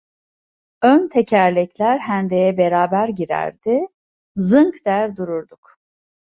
[0.83, 3.85] Ön tekerlekler hendeğe beraber girerdi.
[4.37, 5.79] Zınk der dururduk…